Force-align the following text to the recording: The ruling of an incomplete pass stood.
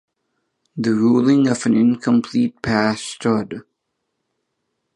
The 0.75 0.95
ruling 0.95 1.47
of 1.47 1.67
an 1.67 1.75
incomplete 1.75 2.59
pass 2.63 3.01
stood. 3.01 3.61